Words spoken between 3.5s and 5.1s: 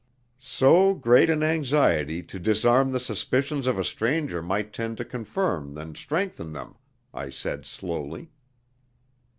of a stranger might tend to